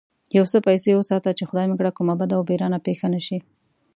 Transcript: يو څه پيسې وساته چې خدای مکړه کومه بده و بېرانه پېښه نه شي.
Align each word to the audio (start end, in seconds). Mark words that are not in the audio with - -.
يو 0.37 0.45
څه 0.51 0.57
پيسې 0.67 0.91
وساته 0.95 1.29
چې 1.37 1.43
خدای 1.49 1.65
مکړه 1.71 1.91
کومه 1.97 2.15
بده 2.21 2.35
و 2.37 2.47
بېرانه 2.49 2.79
پېښه 2.87 3.07
نه 3.13 3.21
شي. 3.25 3.37